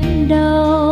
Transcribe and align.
biết 0.00 0.26
đâu? 0.28 0.91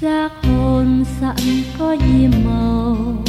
giác 0.00 0.32
hồn 0.42 1.04
sẵn 1.20 1.36
có 1.78 1.92
nhiệm 1.92 2.30
màu. 2.44 3.27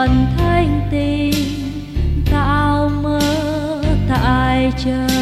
còn 0.00 0.26
thanh 0.38 0.88
tình 0.90 1.34
tạo 2.32 2.90
mơ 3.02 3.20
tại 4.08 4.72
trời. 4.84 5.19